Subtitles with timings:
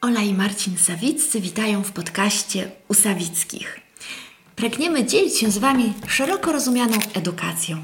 [0.00, 3.80] Ola i Marcin Sawiccy witają w podcaście u Sawickich.
[4.56, 7.76] Pragniemy dzielić się z Wami szeroko rozumianą edukacją.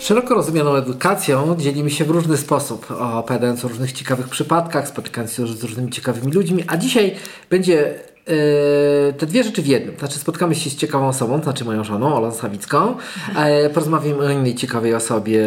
[0.00, 5.46] Szeroko rozumianą edukacją dzielimy się w różny sposób, opowiadając o różnych ciekawych przypadkach, spotykając się
[5.46, 7.16] z różnymi ciekawymi ludźmi, a dzisiaj
[7.50, 7.94] będzie
[9.18, 9.98] te dwie rzeczy w jednym.
[9.98, 12.96] Znaczy spotkamy się z ciekawą osobą, znaczy moją żoną, Olą Sawicką.
[13.36, 15.46] E, porozmawiamy o innej ciekawej osobie,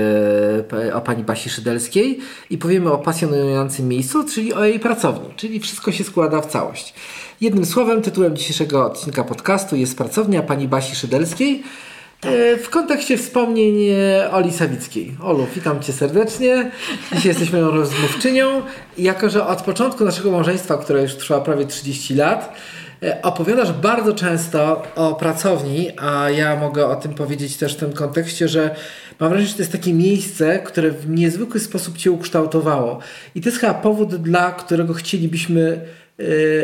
[0.93, 2.19] o pani Basi Szydelskiej
[2.49, 5.29] i powiemy o pasjonującym miejscu, czyli o jej pracowni.
[5.35, 6.93] Czyli wszystko się składa w całość.
[7.41, 11.63] Jednym słowem, tytułem dzisiejszego odcinka podcastu jest pracownia pani Basi Szydelskiej.
[12.25, 15.15] E, w kontekście wspomnień e, Oli Sawickiej.
[15.23, 16.71] Olu, witam Cię serdecznie.
[17.13, 18.61] Dzisiaj jesteś moją rozmówczynią.
[18.97, 22.53] Jako, że od początku naszego małżeństwa, które już trwa prawie 30 lat,
[23.03, 27.93] e, opowiadasz bardzo często o pracowni, a ja mogę o tym powiedzieć też w tym
[27.93, 28.75] kontekście, że
[29.19, 32.99] mam wrażenie, że to jest takie miejsce, które w niezwykły sposób Cię ukształtowało.
[33.35, 35.81] I to jest chyba powód, dla którego chcielibyśmy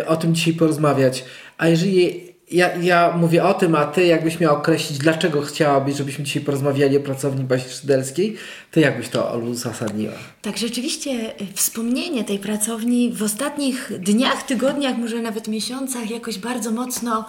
[0.08, 1.26] o tym dzisiaj porozmawiać.
[1.58, 6.24] A jeżeli ja, ja mówię o tym, a ty jakbyś miał określić, dlaczego chciałabyś, żebyśmy
[6.24, 8.36] dzisiaj porozmawiali o pracowni Basi Szydelskiej,
[8.72, 10.14] to jakbyś to uzasadniła?
[10.42, 16.72] Tak, rzeczywiście y, wspomnienie tej pracowni w ostatnich dniach, tygodniach, może nawet miesiącach jakoś bardzo
[16.72, 17.26] mocno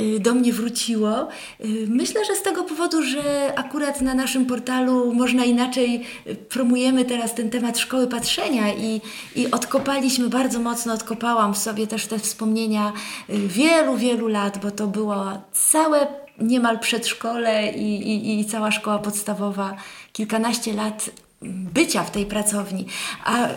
[0.00, 1.28] y, do mnie wróciło.
[1.64, 6.04] Y, myślę, że z tego powodu, że akurat na naszym portalu można inaczej
[6.48, 9.00] promujemy teraz ten temat szkoły patrzenia i,
[9.36, 12.92] i odkopaliśmy, bardzo mocno odkopałam w sobie też te wspomnienia
[13.28, 16.06] wielu, wielu lat, bo to było całe
[16.38, 19.76] niemal przedszkole i, i, i cała szkoła podstawowa,
[20.12, 21.10] kilkanaście lat
[21.42, 22.86] bycia w tej pracowni.
[23.24, 23.48] A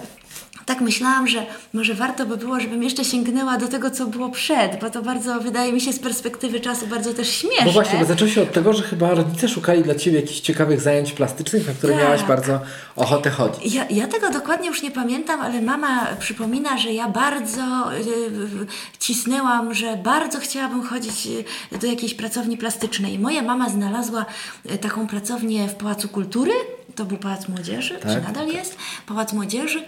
[0.65, 4.79] tak myślałam, że może warto by było, żebym jeszcze sięgnęła do tego, co było przed,
[4.81, 7.65] bo to bardzo, wydaje mi się, z perspektywy czasu bardzo też śmieszne.
[7.65, 10.81] No właśnie, bo zaczęło się od tego, że chyba rodzice szukali dla Ciebie jakichś ciekawych
[10.81, 12.03] zajęć plastycznych, na które tak.
[12.03, 12.59] miałaś bardzo
[12.95, 13.73] ochotę chodzić.
[13.73, 18.67] Ja, ja tego dokładnie już nie pamiętam, ale mama przypomina, że ja bardzo y,
[18.99, 21.27] cisnęłam, że bardzo chciałabym chodzić
[21.73, 23.19] y, do jakiejś pracowni plastycznej.
[23.19, 24.25] Moja mama znalazła
[24.71, 26.51] y, taką pracownię w Pałacu Kultury,
[26.95, 28.55] to był Pałac Młodzieży, tak, czy nadal tak.
[28.55, 28.77] jest?
[29.07, 29.83] Pałac Młodzieży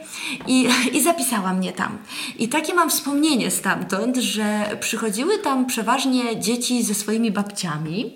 [0.48, 1.98] I, i zapisała mnie tam.
[2.40, 8.16] I takie mam wspomnienie stamtąd, że przychodziły tam przeważnie dzieci ze swoimi babciami.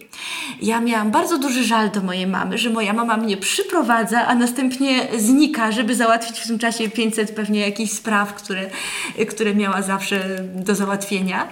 [0.61, 5.07] Ja miałam bardzo duży żal do mojej mamy, że moja mama mnie przyprowadza, a następnie
[5.17, 8.69] znika, żeby załatwić w tym czasie 500 pewnie jakichś spraw, które,
[9.29, 11.47] które miała zawsze do załatwienia.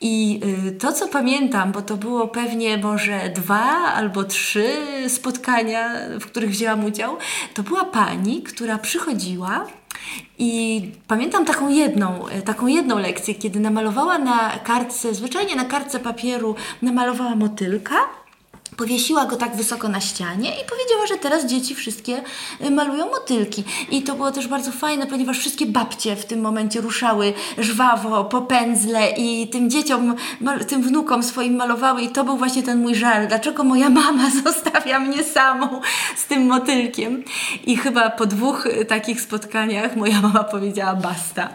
[0.00, 3.64] I y, to, co pamiętam, bo to było pewnie może dwa
[3.94, 4.68] albo trzy
[5.08, 5.90] spotkania,
[6.20, 7.16] w których wzięłam udział,
[7.54, 9.66] to była pani, która przychodziła
[10.38, 15.98] i pamiętam taką jedną, y, taką jedną lekcję, kiedy namalowała na kartce, zwyczajnie na kartce
[15.98, 17.96] papieru, namalowała motylka
[18.76, 22.22] Powiesiła go tak wysoko na ścianie i powiedziała, że teraz dzieci wszystkie
[22.60, 23.64] y, malują motylki.
[23.90, 28.42] I to było też bardzo fajne, ponieważ wszystkie babcie w tym momencie ruszały żwawo po
[28.42, 30.14] pędzle i tym dzieciom,
[30.68, 32.02] tym wnukom swoim malowały.
[32.02, 33.28] I to był właśnie ten mój żal.
[33.28, 35.80] Dlaczego moja mama zostawia mnie samą
[36.16, 37.24] z tym motylkiem?
[37.66, 41.48] I chyba po dwóch y, takich spotkaniach moja mama powiedziała basta.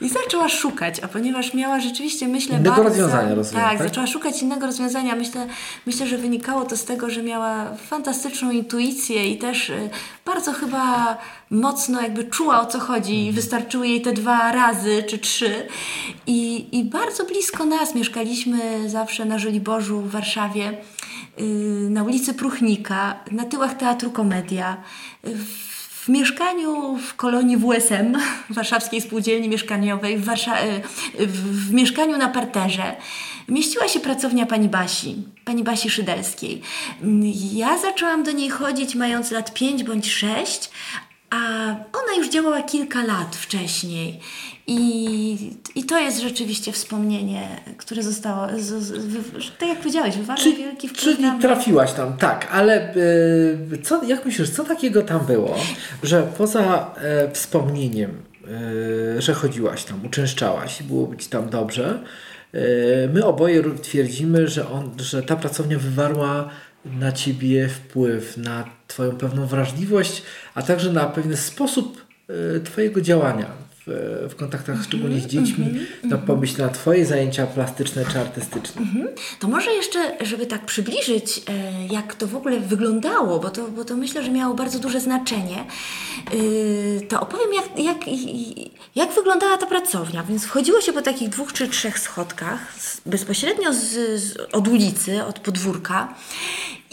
[0.00, 2.88] I zaczęła szukać, a ponieważ miała rzeczywiście, myślę, innego bardzo...
[2.88, 5.14] rozwiązania, rozumiem, tak, tak, zaczęła szukać innego rozwiązania.
[5.16, 5.46] Myślę,
[5.86, 9.90] myślę, że wynikało to z tego, że miała fantastyczną intuicję i też y,
[10.24, 11.16] bardzo chyba
[11.50, 13.16] mocno jakby czuła o co chodzi.
[13.16, 13.34] Mhm.
[13.34, 15.68] Wystarczyły jej te dwa razy czy trzy.
[16.26, 20.78] I, i bardzo blisko nas mieszkaliśmy zawsze na Żoliborzu w Warszawie,
[21.40, 21.42] y,
[21.90, 24.76] na ulicy Pruchnika, na tyłach Teatru Komedia.
[25.22, 25.73] W
[26.08, 28.18] mieszkaniu w kolonii WSM,
[28.50, 30.56] Warszawskiej Spółdzielni Mieszkaniowej, w, Warsza
[31.18, 32.96] w, w mieszkaniu na parterze,
[33.48, 36.62] mieściła się pracownia pani Basi, pani Basi Szydelskiej.
[37.52, 40.70] Ja zaczęłam do niej chodzić mając lat 5 bądź 6,
[41.30, 41.36] a
[41.92, 44.20] ona już działała kilka lat wcześniej.
[44.66, 50.88] I, I to jest rzeczywiście wspomnienie, które zostało, z, z, tak jak powiedziałeś, wywarło wielki
[50.88, 55.56] wpływ Czyli na trafiłaś tam, tak, ale y, co, jak myślisz, co takiego tam było,
[56.02, 58.10] że poza e, wspomnieniem,
[59.18, 62.04] e, że chodziłaś tam, uczęszczałaś i było być tam dobrze,
[62.54, 66.50] E, my oboje twierdzimy, że, on, że ta pracownia wywarła
[66.84, 70.22] na ciebie wpływ, na twoją pewną wrażliwość,
[70.54, 73.46] a także na pewien sposób e, twojego działania
[73.86, 78.20] w, w kontaktach szczególnie z dziećmi, mm -hmm, no pomyśl na Twoje zajęcia plastyczne czy
[78.20, 78.82] artystyczne.
[79.40, 83.84] To może jeszcze, żeby tak przybliżyć, e, jak to w ogóle wyglądało, bo to, bo
[83.84, 85.64] to myślę, że miało bardzo duże znaczenie,
[86.96, 88.16] e, to opowiem, jak, jak,
[88.94, 90.22] jak wyglądała ta pracownia.
[90.22, 92.74] Więc wchodziło się po takich dwóch czy trzech schodkach,
[93.06, 93.80] bezpośrednio z,
[94.20, 96.14] z, od ulicy, od podwórka.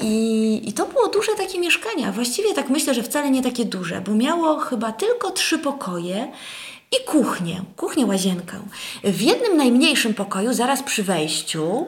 [0.02, 4.02] I, I to było duże takie mieszkanie, właściwie tak myślę, że wcale nie takie duże,
[4.02, 6.32] bo miało chyba tylko trzy pokoje
[7.00, 8.58] i kuchnię, kuchnię łazienkę.
[9.04, 11.86] W jednym najmniejszym pokoju, zaraz przy wejściu,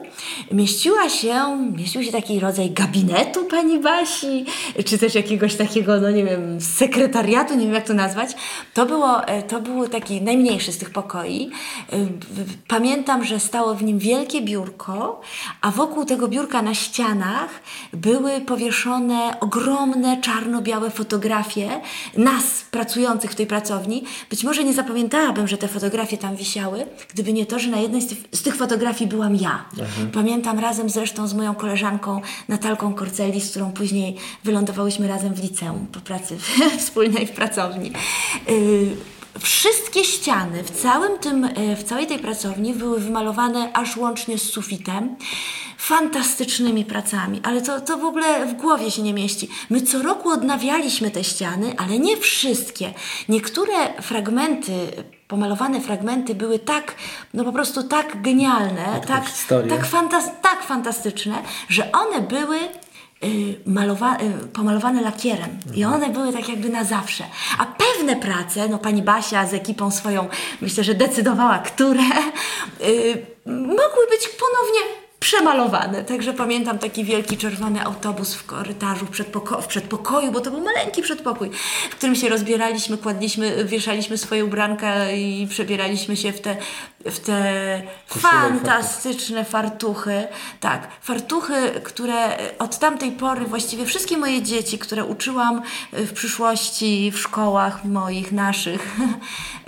[0.52, 1.34] mieściła się,
[1.76, 4.44] mieścił się taki rodzaj gabinetu pani Basi,
[4.84, 8.30] czy też jakiegoś takiego, no nie wiem, sekretariatu, nie wiem jak to nazwać.
[8.74, 11.50] To, było, e, to był taki najmniejszy z tych pokoi.
[11.92, 11.96] E,
[12.68, 15.20] Pamiętam, że stało w nim wielkie biurko,
[15.60, 17.50] a wokół tego biurka na ścianach
[17.92, 21.80] były powieszone ogromne czarno-białe fotografie
[22.16, 24.04] nas pracujących w tej pracowni.
[24.30, 28.02] Być może nie zapamiętałabym, że te fotografie tam wisiały, gdyby nie to, że na jednej
[28.32, 29.64] z tych, fotografii byłam ja.
[30.12, 35.86] Pamiętam razem zresztą z moją koleżanką Natalką Korceli, z którą później wylądowałyśmy razem w liceum
[35.92, 36.36] po pracy
[36.78, 37.92] wspólnej w pracowni.
[38.48, 38.96] Yy,
[39.38, 44.42] Wszystkie ściany w całym tym, e, w całej tej pracowni były wymalowane aż łącznie z
[44.42, 45.16] sufitem
[45.78, 49.48] fantastycznymi pracami, ale to, to w ogóle w głowie się nie mieści.
[49.70, 52.92] My co roku odnawialiśmy te ściany, ale nie wszystkie.
[53.28, 54.72] Niektóre fragmenty,
[55.28, 56.94] pomalowane fragmenty były tak,
[57.34, 59.24] no po prostu tak genialne, tak,
[59.68, 61.34] tak, fantas- tak fantastyczne,
[61.68, 62.56] że one były
[63.24, 67.24] y, malowa- y, pomalowane lakierem i one były tak jakby na zawsze.
[67.58, 70.28] A pewne prace, no pani Basia z ekipą swoją,
[70.60, 72.02] myślę, że decydowała, które
[72.80, 76.04] y, mogły być ponownie przemalowane.
[76.04, 80.60] Także pamiętam taki wielki czerwony autobus w korytarzu w, przedpoko- w przedpokoju, bo to był
[80.60, 81.50] maleńki przedpokój,
[81.90, 86.56] w którym się rozbieraliśmy, kładliśmy, wieszaliśmy swoje ubranka i przebieraliśmy się w te,
[87.04, 90.26] w te Koszule fantastyczne fartuchy.
[90.60, 95.62] Tak, fartuchy, które od tamtej pory właściwie wszystkie moje dzieci, które uczyłam
[95.92, 98.96] w przyszłości w szkołach moich, naszych,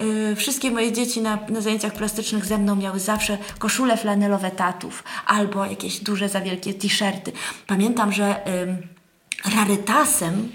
[0.01, 5.05] y, wszystkie moje dzieci na, na zajęciach plastycznych ze mną miały zawsze koszule flanelowe tatów
[5.27, 7.33] albo jakieś duże, za wielkie t-shirty.
[7.67, 8.96] Pamiętam, że ym,
[9.45, 10.49] rarytasem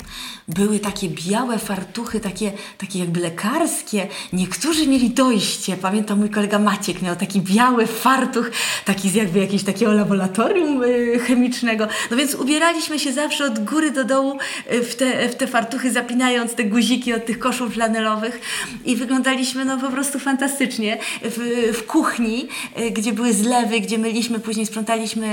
[0.47, 4.07] były takie białe fartuchy, takie, takie jakby lekarskie.
[4.33, 5.77] Niektórzy mieli dojście.
[5.77, 8.51] Pamiętam, mój kolega Maciek miał taki biały fartuch,
[8.85, 11.87] taki z jakby jakiegoś takiego laboratorium y, chemicznego.
[12.11, 14.37] No więc ubieraliśmy się zawsze od góry do dołu
[14.73, 18.41] y, w te, w te fartuchy, zapinając te guziki od tych koszul flanelowych
[18.85, 20.97] i wyglądaliśmy no po prostu fantastycznie.
[21.21, 22.47] W, w kuchni,
[22.79, 25.27] y, gdzie były zlewy, gdzie myliśmy, później sprzątaliśmy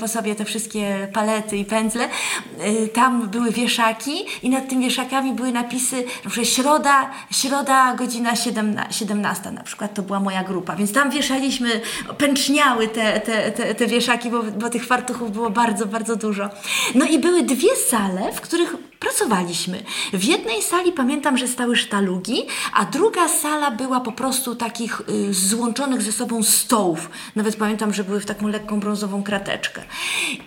[0.00, 2.08] po sobie te wszystkie palety i pędzle,
[2.88, 8.98] tam były wieszaki i nad tymi wieszakami były napisy, na przykład środa, środa godzina 17,
[8.98, 11.80] 17 na przykład, to była moja grupa, więc tam wieszaliśmy,
[12.18, 16.50] pęczniały te, te, te, te wieszaki, bo, bo tych fartuchów było bardzo, bardzo dużo.
[16.94, 19.82] No i były dwie sale, w których pracowaliśmy.
[20.12, 22.42] W jednej sali pamiętam, że stały sztalugi,
[22.72, 27.10] a druga sala była po prostu takich y, złączonych ze sobą stołów.
[27.36, 29.82] Nawet pamiętam, że były w taką lekką brązową krateczkę.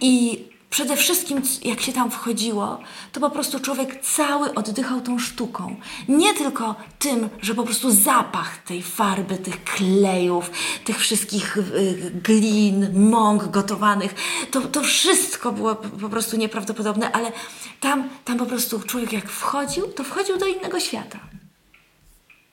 [0.02, 2.80] I Przede wszystkim, jak się tam wchodziło,
[3.12, 5.76] to po prostu człowiek cały oddychał tą sztuką.
[6.08, 10.52] Nie tylko tym, że po prostu zapach tej farby, tych klejów,
[10.86, 14.16] tych wszystkich y, glin, mąk gotowanych,
[14.52, 17.32] to, to wszystko było po prostu nieprawdopodobne, ale
[17.80, 21.20] tam, tam po prostu człowiek jak wchodził, to wchodził do innego świata.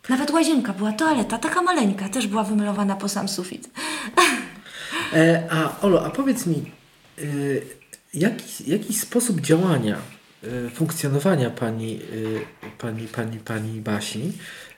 [0.08, 3.70] Nawet łazienka była, toaleta, taka maleńka, też była wymalowana po sam sufit.
[5.12, 6.72] E, a Olo, a powiedz mi,
[7.18, 7.22] e,
[8.14, 9.96] jaki, jaki sposób działania,
[10.66, 14.32] e, funkcjonowania pani, e, pani, pani, pani Basi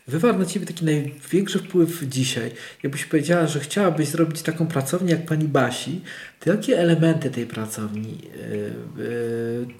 [0.06, 2.52] wywarł na Ciebie taki największy wpływ dzisiaj?
[2.82, 6.00] Jakbyś powiedziała, że chciałabyś zrobić taką pracownię jak pani Basi,
[6.40, 8.18] to jakie elementy tej pracowni,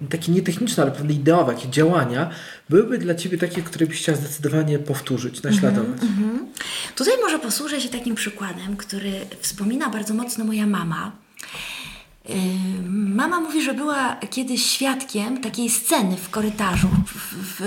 [0.03, 2.31] e, takie nietechniczne, ale pewne ideowe, jakie działania,
[2.69, 6.01] byłyby dla Ciebie takie, które byś chciała zdecydowanie powtórzyć, naśladować?
[6.95, 11.13] Tutaj może posłużę się takim przykładem, który wspomina bardzo mocno moja mama.
[12.89, 17.61] Mama mówi, że była kiedyś świadkiem takiej sceny w korytarzu, w, w,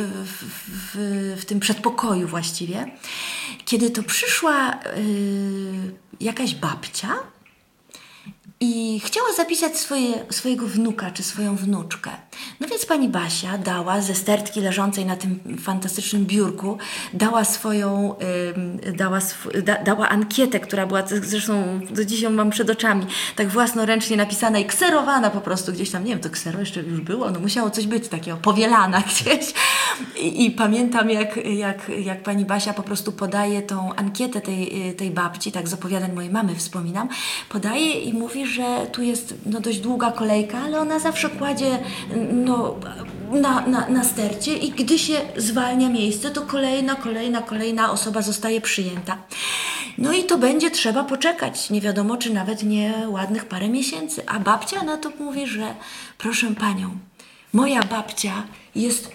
[0.68, 2.92] w, w, tym przedpokoju właściwie,
[3.66, 7.16] kiedy to przyszła yy, jakaś babcia
[8.66, 12.12] i chciała zapisać swoje, swojego wnuka czy swoją wnuczkę.
[12.60, 16.78] No więc pani Basia dała ze stertki leżącej na tym fantastycznym biurku,
[17.14, 18.16] dała swoją,
[18.98, 23.06] dała, sw- da, dała ankietę, która była zresztą do dzisiaj ją mam przed oczami,
[23.36, 27.02] tak własnoręcznie napisana i kserowana po prostu gdzieś tam, nie wiem, to ksero jeszcze już
[27.02, 29.54] było, no musiało coś być takiego, powielana gdzieś.
[30.20, 35.12] I, i pamiętam jak, jak, jak pani Basia po prostu podaje tą ankietę tej, tej
[35.12, 37.10] babci, tak z opowiadań mojej mamy wspominam,
[37.50, 41.80] podaje i mówi, że tu jest no, dość długa kolejka, ale ona zawsze kładzie
[42.34, 42.76] no,
[43.32, 48.62] na, na, na stercie i gdy się zwalnia miejsce, to kolejna, kolejna, kolejna osoba zostaje
[48.62, 49.18] przyjęta.
[49.98, 54.22] No i to będzie trzeba poczekać, nie wiadomo czy nawet nie ładnych parę miesięcy.
[54.28, 55.76] A babcia na to mówi, że
[56.18, 56.98] proszę panią,
[57.54, 58.44] moja babcia
[58.76, 59.12] jest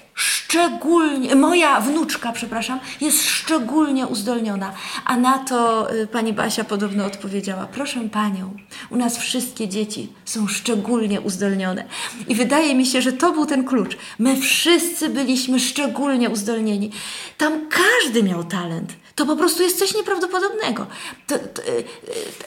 [0.49, 4.73] szczególnie, moja wnuczka, przepraszam, jest szczególnie uzdolniona.
[5.05, 8.57] A na to y, pani Basia podobno odpowiedziała, proszę panią,
[8.91, 11.85] u nas wszystkie dzieci są szczególnie uzdolnione.
[12.29, 13.97] I wydaje mi się, że to był ten klucz.
[14.19, 16.91] My wszyscy byliśmy szczególnie uzdolnieni.
[17.39, 18.93] Tam każdy miał talent.
[19.19, 20.87] To po prostu jest coś nieprawdopodobnego.
[21.27, 21.85] To, to, y, y,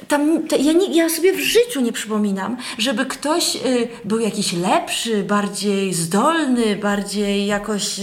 [0.08, 4.54] tam, to, ja, nie, ja sobie w życiu nie przypominam, żeby ktoś y, był jakiś
[4.54, 8.00] lepszy, bardziej zdolny, bardziej jakoś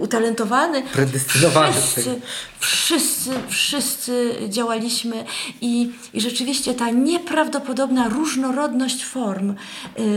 [0.00, 0.82] utalentowany.
[0.82, 2.20] Predestynowany Wszyscy,
[2.58, 5.24] wszyscy, wszyscy działaliśmy
[5.60, 9.54] i, i rzeczywiście ta nieprawdopodobna różnorodność form.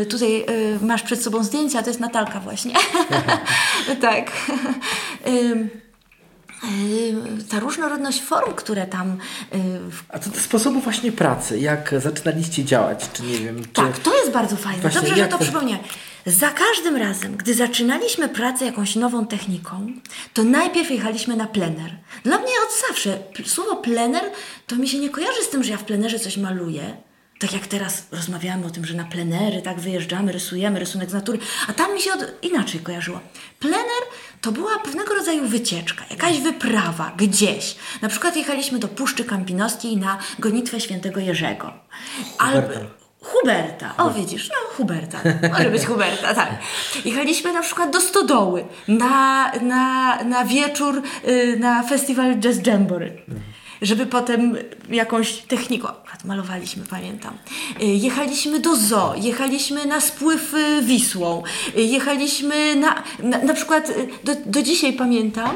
[0.09, 0.45] Tutaj
[0.81, 2.73] masz przed sobą zdjęcia, to jest Natalka właśnie.
[4.01, 4.31] tak.
[6.63, 9.57] Y, ta różnorodność form, które tam y,
[10.09, 13.69] A co do sposobu właśnie pracy, jak zaczynaliście działać, czy nie wiem, czy...
[13.69, 14.81] Tak, to jest bardzo fajne.
[14.81, 15.83] Właśnie, Dobrze, że to to- przypomniałem.
[16.25, 19.91] Za każdym razem, gdy zaczynaliśmy pracę jakąś nową techniką,
[20.33, 21.95] to najpierw jechaliśmy na plener.
[22.23, 24.23] Dla mnie od zawsze słowo plener
[24.67, 26.97] to mi się nie kojarzy z tym, że ja w plenerze coś maluję.
[27.39, 31.39] Tak jak teraz rozmawiamy o tym, że na plenery tak wyjeżdżamy, rysujemy rysunek z natury,
[31.67, 32.43] a tam mi się od...
[32.43, 33.19] inaczej kojarzyło.
[33.59, 34.03] Plener
[34.41, 37.75] to była pewnego rodzaju wycieczka, jakaś wyprawa gdzieś.
[38.01, 41.73] Na przykład jechaliśmy do Puszczy Kampinoskiej na gonitwę świętego Jerzego.
[42.37, 42.73] Albo,
[43.21, 43.93] Huberta.
[43.97, 45.19] O widzisz, no Huberta,
[45.51, 46.49] może być Huberta, tak.
[47.05, 53.11] Jechaliśmy na przykład do Stodoły na, na, na wieczór, y, na festiwal Jazz Jamboree.
[53.81, 54.57] Żeby potem
[54.89, 55.87] jakąś techniką,
[56.25, 57.37] malowaliśmy, pamiętam.
[57.81, 61.43] Y, Jechaliśmy do zoo, jechaliśmy na spływ y, Wisłą,
[61.77, 63.91] y, jechaliśmy na, na, na przykład,
[64.23, 65.55] do, do dzisiaj pamiętam,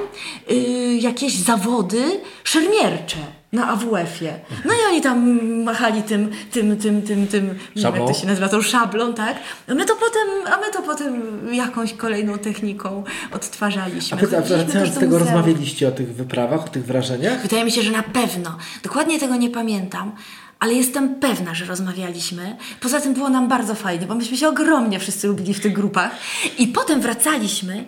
[1.00, 4.40] jakieś zawody szermiercze na AWF-ie.
[4.66, 8.50] No i oni tam machali tym, tym, tym, tym, tym, wiem jak to się nazywa,
[8.50, 9.38] tą szablą, tak?
[9.68, 11.22] A my to potem, a my to potem
[11.54, 14.18] jakąś kolejną techniką odtwarzaliśmy.
[14.18, 17.42] A powiedz, a Chodziliśmy wracając do tego, rozmawialiście o tych wyprawach, o tych wrażeniach?
[17.42, 18.58] Wydaje mi się, że na pewno.
[18.84, 20.12] Dokładnie tego nie pamiętam,
[20.60, 22.58] ale jestem pewna, że rozmawialiśmy.
[22.82, 26.12] Poza tym było nam bardzo fajnie, bo myśmy się ogromnie wszyscy lubili w tych grupach.
[26.58, 27.86] I potem wracaliśmy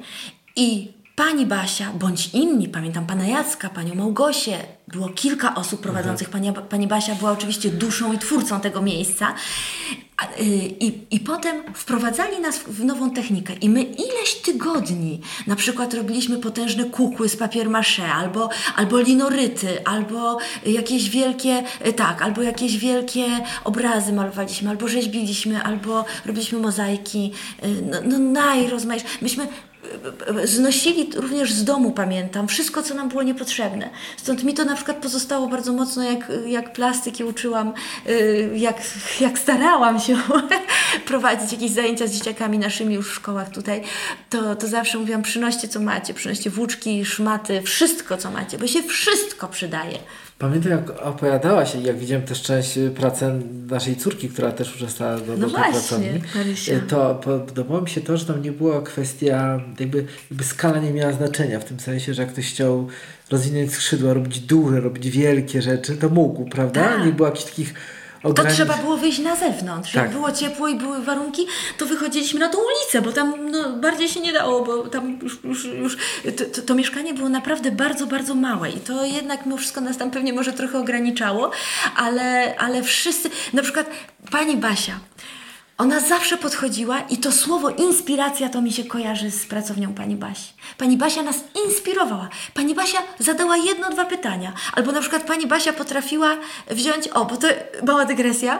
[0.55, 4.57] i pani Basia, bądź inni, pamiętam pana Jacka, panią Małgosię,
[4.87, 6.29] było kilka osób prowadzących.
[6.29, 9.33] Pani, pani Basia była oczywiście duszą i twórcą tego miejsca.
[10.39, 10.43] Y,
[10.79, 16.37] I, I potem wprowadzali nas w, nową technikę i my ileś tygodni na przykład robiliśmy
[16.37, 22.77] potężne kukły z papier maché, albo, albo linoryty, albo jakieś wielkie, y, tak, albo jakieś
[22.77, 23.25] wielkie
[23.63, 27.31] obrazy malowaliśmy, albo rzeźbiliśmy, albo robiliśmy mozaiki,
[27.63, 29.07] y, no, no najrozmaitsze.
[29.21, 29.47] Myśmy
[30.43, 33.89] znosili również z domu, pamiętam, wszystko, co nam było niepotrzebne.
[34.17, 37.73] Stąd mi to na przykład pozostało bardzo mocno, jak, jak plastyki uczyłam,
[38.09, 38.77] y, jak,
[39.19, 40.17] jak starałam się
[41.07, 43.81] prowadzić jakieś zajęcia z dzieciakami naszymi już w szkołach tutaj,
[44.29, 48.83] to, to zawsze mówiłam, przynoście co macie, przynoście włóczki, szmaty, wszystko co macie, bo się
[48.83, 49.99] wszystko przydaje.
[50.39, 53.25] Pamiętam, jak opowiadałaś jak widziałem też część y, pracy
[53.69, 56.73] naszej córki, która też uczestniczyła do, No do tej pracowni, Marysia.
[56.73, 60.91] y, to podobało mi się to, że tam nie była kwestia, jakby, jakby skala nie
[60.91, 62.87] miała znaczenia, w tym sensie, że jak ktoś chciał
[63.31, 66.83] rozwinąć skrzydła, robić duże, robić wielkie rzeczy, to mógł, prawda?
[66.89, 67.05] Tak.
[67.05, 67.73] Nie było jakichś takich
[68.25, 68.55] To ograniczeń.
[68.55, 69.91] trzeba było wyjść na zewnątrz.
[69.91, 70.03] Tak.
[70.03, 74.09] Jak było ciepło i były warunki, to wychodziliśmy na tą ulicę, bo tam no, bardziej
[74.09, 75.97] się nie dało, bo tam już, już, już
[76.37, 79.97] to, to, to mieszkanie było naprawdę bardzo, bardzo małe i to jednak mimo wszystko nas
[79.97, 81.51] tam pewnie może trochę ograniczało,
[81.95, 83.89] ale, ale wszyscy, na przykład
[84.31, 84.99] pani Basia,
[85.77, 90.53] ona zawsze podchodziła i to słowo inspiracja to mi się kojarzy z pracownią pani Basi.
[90.77, 92.29] Pani Basia nas inspirowała.
[92.53, 94.53] Pani Basia zadała jedno, dwa pytania.
[94.73, 96.37] Albo na przykład pani Basia potrafiła
[96.71, 97.47] wziąć, o, bo to
[97.87, 98.59] mała dygresja.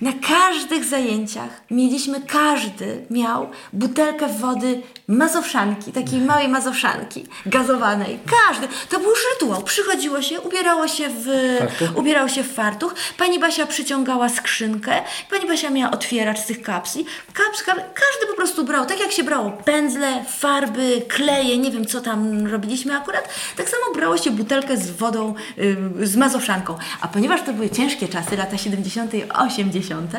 [0.00, 8.18] Na każdych zajęciach mieliśmy, każdy miał butelkę wody mazowszanki, takiej małej mazowszanki, gazowanej.
[8.48, 8.68] Każdy.
[8.88, 9.62] To był rytuał.
[9.62, 11.26] Przychodziło się, ubierało się w,
[11.58, 11.98] Fartuch?
[11.98, 12.94] ubierał się w fartuch.
[13.18, 14.92] Pani Basia przyciągała skrzynkę.
[15.30, 17.04] Pani Basia miała otwieracz z tych kapsli.
[17.32, 21.86] Kaps, kap, każdy po prostu brał, tak jak się brało pędzle, farby, kleje, nie wiem
[21.86, 26.78] co tam robiliśmy akurat, tak samo brało się butelkę z wodą, y, z mazowszanką.
[27.00, 29.14] A ponieważ to były ciężkie czasy, lata 70.
[29.14, 30.10] i 80.,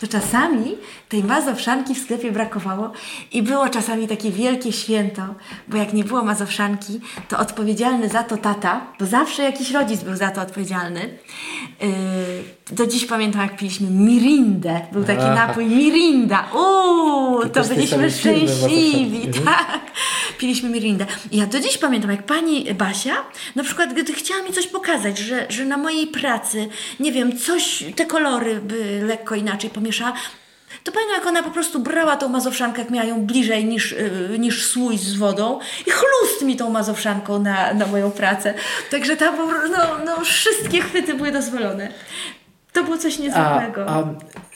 [0.00, 0.76] to czasami
[1.08, 2.92] tej mazowszanki w sklepie brakowało
[3.32, 5.22] i było czasami takie wielkie święto,
[5.68, 10.16] bo jak nie było mazowszanki, to odpowiedzialny za to tata, bo zawsze jakiś rodzic był
[10.16, 11.00] za to odpowiedzialny.
[11.80, 11.88] Yy,
[12.72, 14.80] do dziś pamiętam, jak piliśmy mirindę.
[14.92, 15.46] Był taki Aha.
[15.46, 16.48] napój mirinda.
[16.54, 19.28] Uuu, to tej byliśmy szczęśliwi.
[19.44, 19.80] Tak.
[20.38, 21.06] piliśmy mirindę.
[21.32, 23.14] Ja do dziś pamiętam, jak pani Basia,
[23.56, 26.68] na przykład gdy chciała mi coś pokazać, że, że na mojej pracy,
[27.00, 30.12] nie wiem, coś, te kolory by lekko inaczej pomieszała,
[30.84, 33.92] to pamiętam, jak ona po prostu brała tą mazowszankę, jak miała ją bliżej niż,
[34.30, 38.54] yy, niż słój z wodą i chlust mi tą mazowszanką na, na moją pracę.
[38.90, 39.36] Także tam
[39.70, 41.88] no, no, wszystkie chwyty były dozwolone.
[42.72, 43.86] To było coś A, niezwykłego.
[43.90, 44.00] a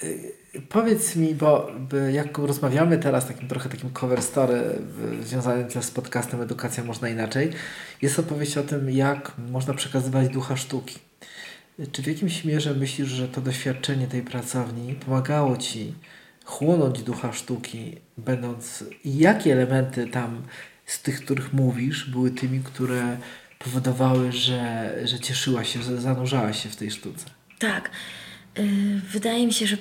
[0.05, 4.63] y, powiedz mi, bo by, jak rozmawiamy teraz, takim trochę takim cover story
[5.21, 7.53] y, związanym też z podcastem Edukacja Można Inaczej,
[8.03, 10.99] jest opowieść o tym, jak można przekazywać ducha sztuki.
[11.93, 15.95] Czy w jakimś mierze myślisz, że to doświadczenie tej pracowni pomagało Ci
[16.45, 20.43] chłonąć ducha sztuki, będąc i jakie elementy tam
[20.87, 23.19] z tych, których mówisz, były tymi, które
[23.59, 27.27] powodowały, że, że cieszyłaś się, że zanurzałaś się w tej sztuce?
[27.59, 27.91] Tak.
[28.59, 28.65] Yy,
[29.13, 29.77] wydaje mi się, że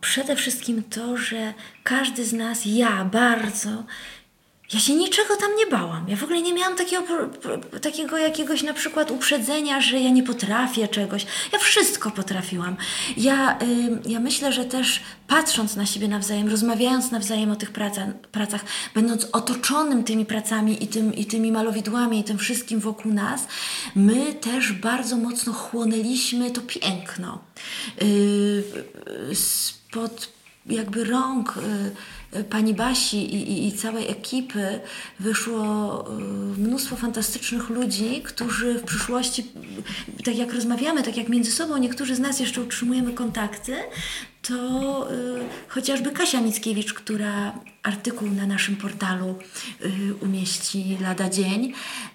[0.00, 3.84] przede wszystkim to, że każdy z nas, ja bardzo,
[4.74, 6.08] ja się niczego tam nie bałam.
[6.08, 7.04] Ja w ogóle nie miałam takiego,
[7.82, 11.26] takiego jakiegoś na przykład uprzedzenia, że ja nie potrafię czegoś.
[11.52, 12.76] Ja wszystko potrafiłam.
[13.16, 18.06] Ja, yy, ja myślę, że też patrząc na siebie nawzajem, rozmawiając nawzajem o tych praca,
[18.32, 23.46] pracach, będąc otoczonym tymi pracami i, tym, i tymi malowidłami i tym wszystkim wokół nas,
[23.94, 27.38] my też bardzo mocno chłonęliśmy to piękno.
[28.00, 31.60] Yy, spod jakby rąk y,
[32.50, 34.80] pani Basi i, i, i całej ekipy
[35.20, 39.46] wyszło y, mnóstwo fantastycznych ludzi, którzy w przyszłości,
[40.24, 43.76] tak jak rozmawiamy, tak jak między sobą niektórzy z nas jeszcze utrzymujemy kontakty,
[44.42, 49.34] to y, chociażby Kasia Mickiewicz, która artykuł na naszym portalu
[49.84, 51.72] y, umieści lada dzień,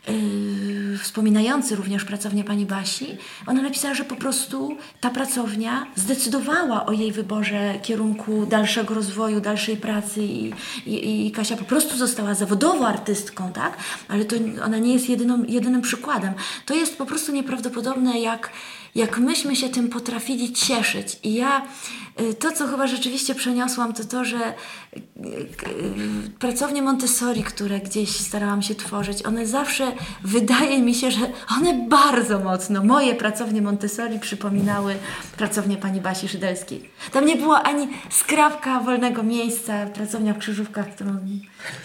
[0.10, 3.18] y, wspominający również pracownię pani Basi,
[3.48, 9.78] ona napisała, że po prostu ta pracownia zdecydowała o jej wyborze kierunku dalszego rozwoju, dalszej
[9.78, 10.54] pracy i,
[10.86, 13.78] i, i Kasia po prostu została zawodowo artystką, tak?
[14.08, 16.34] Ale to ona nie jest jedyną, jedynym przykładem.
[16.66, 18.50] To jest po prostu nieprawdopodobne, jak
[18.96, 21.20] jak myśmy się tym potrafili cieszyć.
[21.24, 21.62] I ja
[22.22, 28.10] y, to, co chyba rzeczywiście przeniosłam, to to, że y, y, pracownie Montessori, które gdzieś
[28.10, 29.92] starałam się tworzyć, one zawsze,
[30.24, 31.20] wydaje mi się, że
[31.58, 34.96] one bardzo mocno, moje pracownie Montessori przypominały
[35.38, 36.90] pracownię pani Basi Szydelskiej.
[37.12, 41.14] Tam nie było ani skrawka wolnego miejsca, pracownia w Krzyżówkach, którą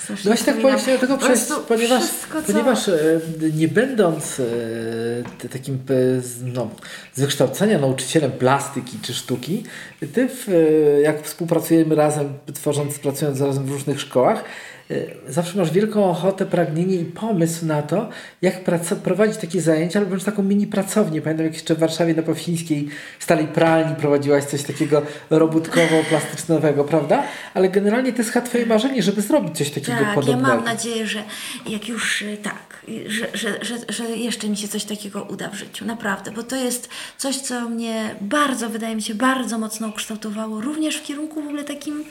[0.08, 3.20] No właśnie tak powiedziałem tego przez, ponieważ, wszystko, co- ponieważ e,
[3.54, 4.40] nie będąc
[5.44, 6.70] e, takim e, no,
[7.14, 9.62] z wykształcenia nauczycielem plastyki czy sztuki,
[10.12, 14.44] ty w, e, jak współpracujemy razem, tworząc, pracując razem w różnych szkołach,
[14.90, 14.94] e,
[15.28, 18.08] zawsze masz wielką ochotę, pragnienie i pomysł na to,
[18.42, 18.54] jak
[19.02, 21.22] prowadzić takie zajęcia, albo wręcz taką mini pracownię.
[21.22, 27.22] Pamiętam, jak jeszcze w Warszawie na Powsińskiej Starej Pralni prowadziłaś coś takiego robótkowo-plastycznowego, prawda?
[27.54, 30.48] Ale generalnie to jest chyba twoje marzenie, żeby zrobić coś takiego Tak, podobnego.
[30.48, 31.22] ja mam nadzieję, że
[31.68, 32.69] jak już y, tak,
[33.06, 36.56] że, że, że, że jeszcze mi się coś takiego uda w życiu, naprawdę, bo to
[36.56, 36.88] jest
[37.18, 41.64] coś, co mnie bardzo, wydaje mi się, bardzo mocno ukształtowało, również w kierunku w ogóle
[41.64, 42.04] takim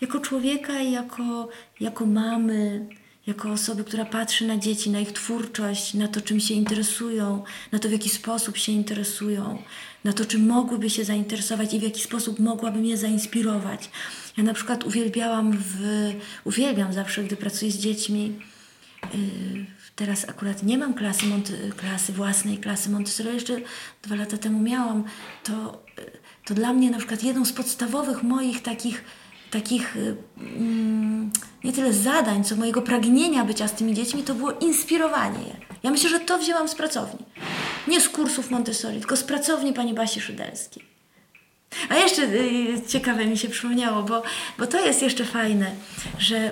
[0.00, 1.48] jako człowieka i jako,
[1.80, 2.86] jako mamy,
[3.28, 7.78] jako osoby, która patrzy na dzieci, na ich twórczość, na to, czym się interesują, na
[7.78, 9.62] to, w jaki sposób się interesują,
[10.04, 13.90] na to, czym mogłyby się zainteresować i w jaki sposób mogłabym je zainspirować.
[14.36, 15.76] Ja na przykład uwielbiałam w,
[16.44, 18.38] uwielbiam zawsze, gdy pracuję z dziećmi.
[19.14, 21.24] Yy, teraz akurat nie mam klasy,
[21.76, 23.60] klasy własnej klasy Montessori, jeszcze
[24.02, 25.04] dwa lata temu miałam.
[25.44, 25.84] To,
[26.44, 29.04] to dla mnie na przykład jedną z podstawowych moich takich
[29.50, 31.30] takich y, mm,
[31.64, 35.56] nie tyle zadań, co mojego pragnienia bycia z tymi dziećmi, to było inspirowanie je.
[35.82, 37.26] Ja myślę, że to wzięłam z pracowni.
[37.88, 40.84] Nie z kursów Montessori, tylko z pracowni pani Basi Szydelskiej.
[41.88, 44.22] A jeszcze y, ciekawe mi się przypomniało, bo,
[44.58, 45.70] bo to jest jeszcze fajne,
[46.18, 46.50] że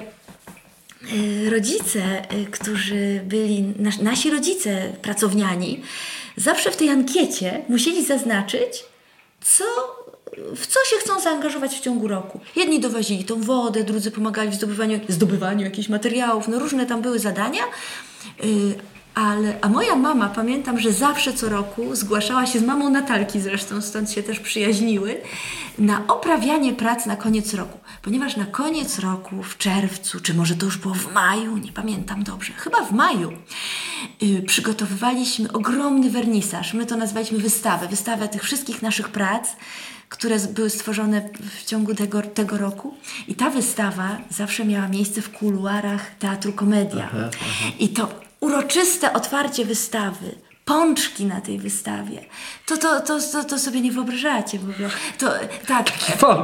[1.13, 5.83] y, rodzice, którzy byli, nas, nasi rodzice pracowniani,
[6.37, 8.85] zawsze w tej ankiecie musieli zaznaczyć,
[9.41, 9.65] co,
[10.57, 12.41] w co się chcą zaangażować w ciągu roku.
[12.57, 17.19] Jedni dowozili tą wodę, drudzy pomagali w zdobywaniu, zdobywaniu jakichś materiałów, no różne tam były
[17.19, 17.63] zadania.
[18.45, 18.75] Y,
[19.15, 23.83] ale, a moja mama, pamiętam, że zawsze co roku zgłaszała się z mamą Natalki zresztą,
[23.83, 25.21] stąd się też przyjaźniły,
[25.79, 27.79] na oprawianie prac na koniec roku.
[28.03, 32.23] Ponieważ na koniec roku, w czerwcu, czy może to już było w maju, nie pamiętam
[32.23, 33.33] dobrze, chyba w maju,
[34.21, 36.75] yy, przygotowywaliśmy ogromny wernisaż.
[36.75, 37.89] My to nazwaliśmy wystawę.
[37.89, 39.49] Wystawę tych wszystkich naszych prac,
[40.09, 41.29] które były stworzone
[41.61, 42.95] w ciągu tego, tego roku.
[43.29, 47.11] I ta wystawa zawsze miała miejsce w kuluarach Teatru Komedia.
[47.79, 48.09] I to
[48.41, 50.35] uroczyste otwarcie wystawy
[50.67, 52.25] pączki na tej wystawie.
[52.67, 54.91] To, to, to, to, to sobie nie wyobrażacie w ogóle.
[55.19, 55.33] To,
[55.67, 55.93] tak,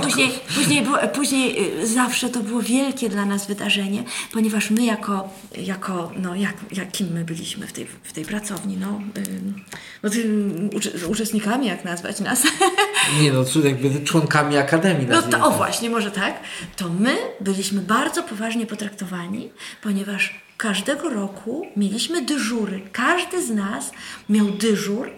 [0.02, 6.12] później, później, później y, zawsze to było wielkie dla nas wydarzenie, ponieważ my jako, jako
[6.16, 9.00] no jak, jakim my byliśmy w tej, w tej pracowni, no,
[10.02, 10.10] no
[11.08, 12.42] uczestnikami, jak nazwać nas.
[13.20, 15.06] Nie no, jakby członkami Akademii.
[15.06, 16.40] No to o właśnie, może tak.
[16.76, 19.50] To my byliśmy bardzo poważnie potraktowani,
[19.82, 22.80] ponieważ każdego roku mieliśmy dyżury.
[22.92, 23.90] Każdy z nas
[24.28, 25.10] miał dyżur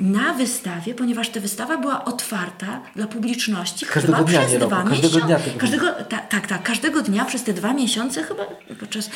[0.00, 5.40] na wystawie, ponieważ ta wystawa była otwarta dla publiczności Każdego chyba dnia, przez dwa miesiące.
[5.58, 8.44] każdego, ta, tak, tak, każdego dnia przez te dwa miesiące chyba,
[8.80, 9.10] podczas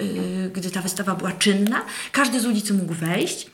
[0.00, 3.50] yy, gdy ta wystawa była czynna, każdy z ulicy mógł wejść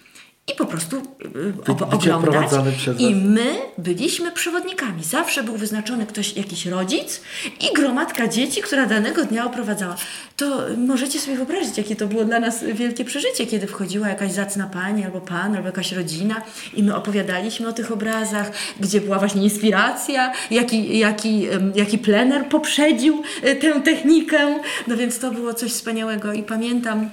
[0.52, 2.50] i po prostu yy, ob- oglądać.
[2.98, 3.46] I my
[3.78, 5.04] byliśmy przewodnikami.
[5.04, 7.20] Zawsze był wyznaczony ktoś, jakiś rodzic
[7.60, 9.96] i gromadka dzieci, która danego dnia oprowadzała.
[10.36, 14.66] To możecie sobie wyobrazić, jakie to było dla nas wielkie przeżycie, kiedy wchodziła jakaś zacna
[14.66, 16.42] pani albo pan, albo jakaś rodzina
[16.74, 23.22] i my opowiadaliśmy o tych obrazach, gdzie była właśnie inspiracja, jaki, jaki, jaki plener poprzedził
[23.42, 24.58] e, tę technikę.
[24.86, 27.10] No więc to było coś wspaniałego i pamiętam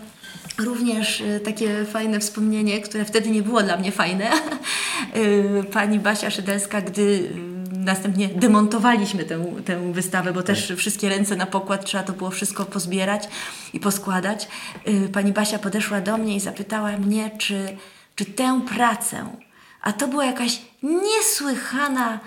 [0.57, 4.31] Również y, takie fajne wspomnienie, które wtedy nie było dla mnie fajne.
[5.15, 7.29] Y, Pani Basia Szydelska, gdy y,
[7.77, 12.65] następnie demontowaliśmy tę, tę wystawę, bo też wszystkie ręce na pokład trzeba to było wszystko
[12.65, 13.29] pozbierać
[13.73, 14.47] i poskładać.
[15.13, 17.77] Pani Basia podeszła do mnie i zapytała mnie, czy,
[18.15, 19.25] czy tę pracę,
[19.81, 22.19] a to była jakaś niesłychana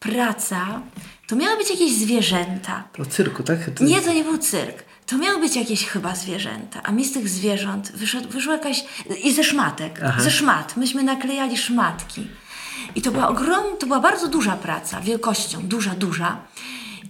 [0.00, 0.80] praca,
[1.26, 2.84] to miały być jakieś zwierzęta.
[2.98, 3.58] O cyrku, tak?
[3.70, 4.84] To Nie, to nie był cyrk.
[5.06, 8.84] To miały być jakieś chyba zwierzęta, a mi z tych zwierząt wyszedł, wyszła jakaś...
[9.22, 10.22] I ze szmatek, Aha.
[10.22, 10.76] ze szmat.
[10.76, 12.26] Myśmy naklejali szmatki.
[12.94, 16.36] I to była ogrom, to była bardzo duża praca, wielkością, duża, duża.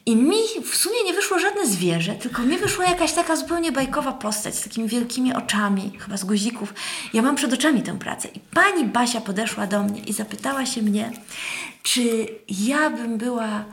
[0.07, 4.13] I mi w sumie nie wyszło żadne zwierzę, tylko mi wyszła jakaś taka zupełnie bajkowa
[4.13, 6.75] postać z takimi wielkimi oczami, chyba z guzików.
[7.13, 8.29] Ja mam przed oczami tę pracę.
[8.29, 11.13] I pani Basia podeszła do mnie i zapytała się mnie,
[11.83, 13.65] czy ja bym była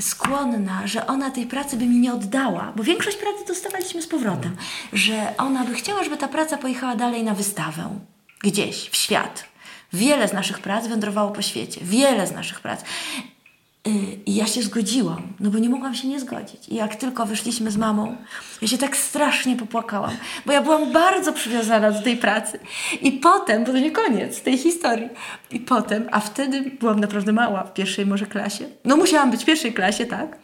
[0.00, 4.56] skłonna, że ona tej pracy by mi nie oddała, bo większość pracy dostawaliśmy z powrotem,
[4.92, 7.98] że ona by chciała, żeby ta praca pojechała dalej na wystawę,
[8.42, 9.44] gdzieś, w świat.
[9.92, 12.84] Wiele z naszych prac wędrowało po świecie, wiele z naszych prac.
[13.88, 13.90] Y,
[14.26, 16.68] I ja się zgodziłam, no bo nie mogłam się nie zgodzić.
[16.68, 18.16] I jak tylko wyszliśmy z mamą,
[18.62, 20.16] ja się tak strasznie popłakałam,
[20.46, 22.58] bo ja byłam bardzo przywiązana do tej pracy.
[23.02, 25.08] I potem, bo to nie koniec tej historii,
[25.50, 28.64] i potem, a wtedy byłam naprawdę mała, w pierwszej może klasie.
[28.84, 30.38] No musiałam być w pierwszej klasie, tak?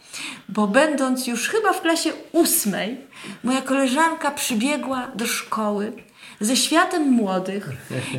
[0.49, 2.97] Bo będąc już chyba w klasie ósmej,
[3.43, 5.93] moja koleżanka przybiegła do szkoły
[6.39, 7.69] ze światem młodych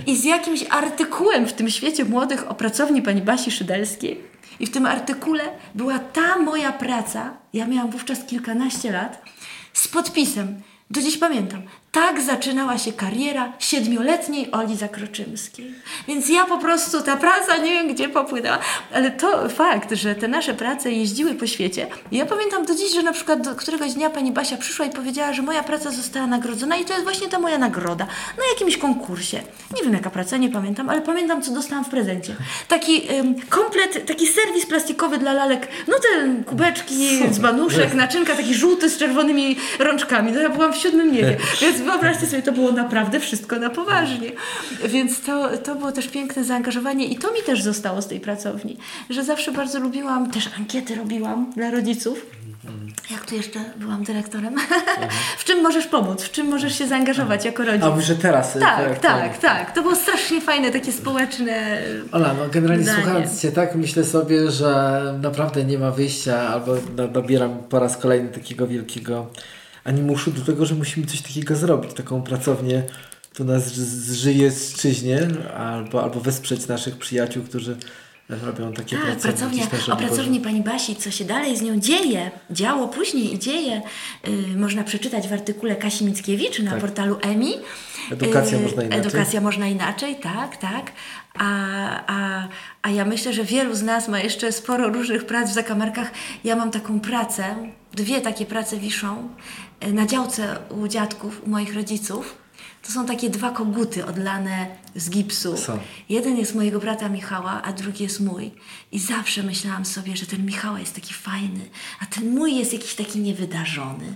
[0.07, 4.32] i z jakimś artykułem w tym świecie młodych o pracowni pani Basi Szydelskiej.
[4.61, 9.23] I w tym artykule była ta moja praca, ja miałam wówczas kilkanaście lat,
[9.73, 11.63] z podpisem, do dziś pamiętam,
[11.93, 15.75] tak zaczynała się kariera siedmioletniej Oli Zakroczymskiej.
[16.09, 18.59] Więc ja po prostu, ta praca nie wiem gdzie popłynęła,
[18.95, 21.87] ale to fakt, że te nasze prace jeździły po świecie.
[22.13, 25.33] Ja pamiętam do dziś, że na przykład do któregoś dnia pani Basia przyszła i powiedziała,
[25.33, 28.07] że moja praca została nagrodzona i to jest właśnie ta moja nagroda
[28.39, 29.41] na jakimś konkursie.
[29.77, 32.37] Nie wiem jaka praca, nie pamiętam, ale pamiętam co dostałam w prezencie.
[32.69, 38.55] Taki ym, komplet, taki serwis plastikowy dla lalek, no te kubeczki z banuszek, naczynka taki
[38.55, 40.33] żółty z czerwonymi rączkami.
[40.33, 44.33] No ja byłam w siódmym niebie, więc wyobraźcie sobie, to było naprawdę wszystko na poważnie.
[44.89, 48.77] Więc to, to było też piękne zaangażowanie i to mi też zostało z tej pracowni,
[49.11, 52.27] że zawsze bardzo lubiłam, też ankiety robiłam dla rodziców.
[53.11, 54.55] Jak tu jeszcze byłam dyrektorem?
[55.39, 56.23] w czym możesz pomóc?
[56.23, 57.83] W czym możesz się zaangażować jako rodzic?
[57.83, 58.59] A mówisz, że teraz.
[58.61, 59.75] Tak, tak, tak.
[59.75, 61.79] To było strasznie fajne, takie społeczne.
[62.13, 63.03] Ola, no generalnie Zdanie.
[63.03, 67.97] słuchając Cię tak, myślę sobie, że naprawdę nie ma wyjścia, albo no, dobieram po raz
[67.97, 69.27] kolejny takiego wielkiego
[69.85, 72.83] animuszu do tego, że musimy coś takiego zrobić, taką pracownię
[73.35, 75.19] tu nas z- żyje strzyźnie,
[75.57, 77.77] albo, albo wesprzeć naszych przyjaciół, którzy
[78.29, 79.67] robią takie Tak, pracownie.
[79.67, 83.83] pracownia, o pracowni pani Basi, co się dalej z nią dzieje, działo później i dzieje,
[84.29, 86.81] y, można przeczytać w artykule Kasi Mickiewicz na Tak.
[86.81, 87.53] portalu EMI.
[88.13, 89.01] Edukacja Y, można inaczej.
[89.01, 90.93] Edukacja można inaczej, tak, tak.
[91.39, 91.47] A,
[92.07, 92.49] a,
[92.83, 96.11] a ja myślę, że wielu z nas ma jeszcze sporo różnych prac w zakamarkach.
[96.45, 97.45] Ja mam taką pracę,
[97.93, 99.29] dwie takie prace wiszą
[99.93, 102.43] na działce u dziadków, u moich rodziców.
[102.87, 104.67] To są takie dwa koguty odlane
[104.97, 105.57] z gipsu.
[105.57, 105.79] Są.
[106.09, 108.51] Jeden jest mojego brata Michała, a drugi jest mój.
[108.93, 111.61] I zawsze myślałam sobie, że ten Michała jest taki fajny,
[112.01, 114.15] a ten mój jest jakiś taki niewydarzony.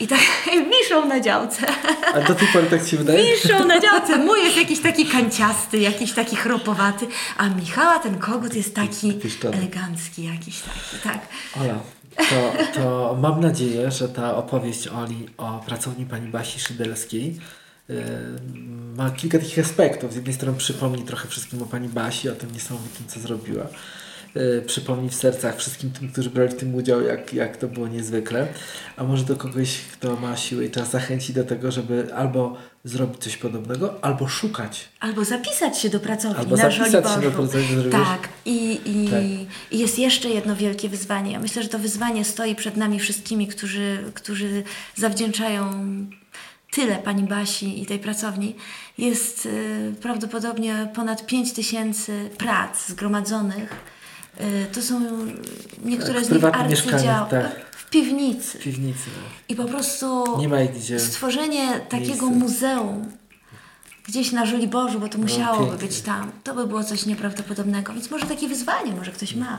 [0.00, 0.20] I tak
[0.82, 1.66] wiszą na działce.
[2.14, 3.34] A do tej pory tak Ci wydaje?
[3.34, 4.18] Wiszą na działce.
[4.18, 9.56] Mój jest jakiś taki kanciasty, jakiś taki chropowaty, a Michała ten kogut jest taki Piszczony.
[9.56, 11.28] elegancki jakiś taki, tak.
[11.60, 11.74] Ola,
[12.16, 17.38] to, to mam nadzieję, że ta opowieść Oli o pracowni pani Basi Szydelskiej
[17.90, 17.94] e,
[18.96, 20.12] ma kilka takich aspektów.
[20.12, 23.66] Z jednej strony przypomni trochę wszystkim o pani Basi, o tym niesamowitym, co zrobiła.
[24.36, 27.88] E, Przypomni w sercach wszystkim tym, którzy brali w tym udział, jak, jak to było
[27.88, 28.48] niezwykle.
[28.96, 33.22] A może do kogoś, kto ma siłę i czas zachęci do tego, żeby albo zrobić
[33.22, 34.88] coś podobnego, albo szukać.
[35.00, 37.90] Albo zapisać się do pracowni Albo na zapisać się do pracowni?
[37.90, 38.28] Tak.
[38.44, 39.22] I, i, Tak.
[39.70, 41.32] I jest jeszcze jedno wielkie wyzwanie.
[41.32, 44.62] Ja myślę, że to wyzwanie stoi przed nami wszystkimi, którzy, którzy
[44.96, 45.70] zawdzięczają
[46.70, 48.56] tyle pani Basi i tej pracowni.
[48.98, 53.93] Jest y, prawdopodobnie ponad 5 tysięcy prac zgromadzonych.
[54.40, 55.00] Y, to są
[55.84, 57.26] niektóre Tak, z nich arcydzieła.
[57.30, 57.66] tak.
[57.70, 58.58] W piwnicy.
[58.58, 59.10] W piwnicy.
[59.16, 59.28] no.
[59.48, 60.24] I po prostu
[60.98, 62.44] stworzenie takiego miejsce.
[62.48, 63.12] muzeum
[64.06, 67.92] gdzieś na Żoliborzu, bo to musiałoby No, być tam, to by było coś nieprawdopodobnego.
[67.92, 69.58] Więc może takie wyzwanie, może ktoś ma e,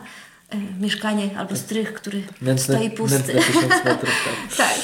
[0.79, 3.17] mieszkanie albo strych, który Nędzne, stoi pusty.
[3.17, 3.51] metrów.
[3.83, 3.97] Tak.
[4.57, 4.79] tak.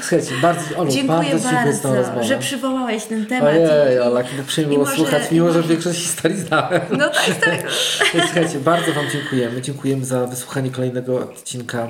[0.00, 1.50] Słuchajcie, bardzo, Olu, Dziękuję bardzo
[1.92, 3.48] bardzo, że przywołałeś ten temat.
[3.48, 6.80] Ojej, Ola, kiedy przyjemnie było słuchać, mimo że większość historii znałem.
[6.90, 7.64] No tak, tak.
[8.26, 9.62] Słuchajcie, bardzo Wam dziękujemy.
[9.62, 11.88] Dziękujemy za wysłuchanie kolejnego odcinka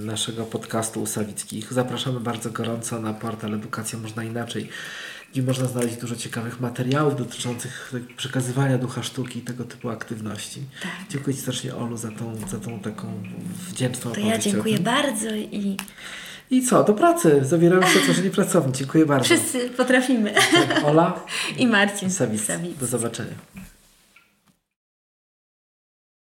[0.00, 1.72] naszego podcastu Usawickich.
[1.72, 4.68] Zapraszamy bardzo gorąco na portal Edukacja Można Inaczej,
[5.32, 10.62] gdzie można znaleźć dużo ciekawych materiałów dotyczących przekazywania ducha sztuki i tego typu aktywności.
[10.82, 10.90] Tak.
[11.10, 13.22] Dziękuję Ci strasznie, Olu, za tą, za tą taką
[13.68, 15.76] wdzięczną To ja dziękuję bardzo i
[16.50, 17.40] I co, do pracy.
[17.42, 18.72] Zabieramy się tworzenie pracowni.
[18.72, 19.24] Dziękuję bardzo.
[19.24, 20.34] wszyscy potrafimy.
[20.84, 21.20] Ola
[21.58, 22.10] I Marcin.
[22.10, 22.74] Sawicki.
[22.80, 23.34] Do zobaczenia.